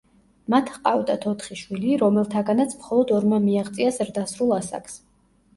მათ 0.53 0.71
ჰყავდათ 0.77 1.27
ოთხი 1.31 1.57
შვილი, 1.59 1.91
რომელთაგანაც 2.03 2.73
მხოლოდ 2.79 3.15
ორმა 3.19 3.41
მიაღწია 3.47 3.93
ზრდასრულ 3.99 4.57
ასაკს. 4.61 4.99